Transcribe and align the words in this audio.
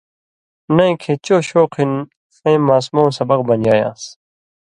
نَیں 0.75 0.93
کھیں 1.01 1.17
چو 1.25 1.37
شوق 1.49 1.71
ہِن 1.77 1.91
ݜَیں 2.35 2.59
ماسمؤں 2.67 3.09
سبق 3.17 3.39
بنیایان٘س۔ 3.47 4.01